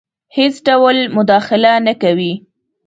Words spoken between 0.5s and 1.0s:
ډول